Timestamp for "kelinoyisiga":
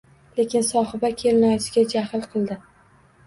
1.23-1.83